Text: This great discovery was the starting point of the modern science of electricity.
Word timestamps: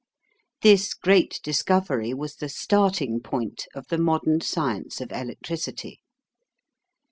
This 0.63 0.95
great 0.95 1.39
discovery 1.43 2.11
was 2.11 2.37
the 2.37 2.49
starting 2.49 3.19
point 3.19 3.67
of 3.75 3.85
the 3.89 3.99
modern 3.99 4.41
science 4.41 4.99
of 4.99 5.11
electricity. 5.11 6.01